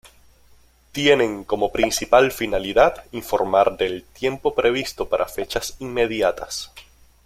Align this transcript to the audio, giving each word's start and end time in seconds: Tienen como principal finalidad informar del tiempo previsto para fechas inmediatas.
Tienen 0.93 1.43
como 1.43 1.71
principal 1.71 2.31
finalidad 2.31 3.03
informar 3.11 3.77
del 3.77 4.01
tiempo 4.03 4.55
previsto 4.55 5.07
para 5.07 5.27
fechas 5.27 5.75
inmediatas. 5.77 6.71